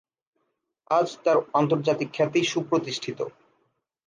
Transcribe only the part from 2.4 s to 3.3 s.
সুপ্রতিষ্ঠিত।